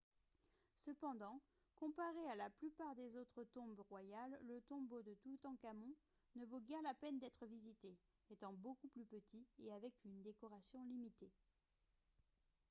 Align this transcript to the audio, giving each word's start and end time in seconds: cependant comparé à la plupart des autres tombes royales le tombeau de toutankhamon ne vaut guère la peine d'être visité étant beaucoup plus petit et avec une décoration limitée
cependant 0.77 1.43
comparé 1.75 2.25
à 2.31 2.35
la 2.35 2.49
plupart 2.49 2.95
des 2.95 3.17
autres 3.17 3.43
tombes 3.53 3.79
royales 3.81 4.35
le 4.47 4.59
tombeau 4.61 5.03
de 5.03 5.13
toutankhamon 5.21 5.93
ne 6.37 6.45
vaut 6.47 6.59
guère 6.59 6.81
la 6.81 6.95
peine 6.95 7.19
d'être 7.19 7.45
visité 7.45 7.95
étant 8.31 8.53
beaucoup 8.53 8.87
plus 8.87 9.05
petit 9.05 9.45
et 9.59 9.71
avec 9.71 9.93
une 10.03 10.23
décoration 10.23 10.83
limitée 10.85 11.29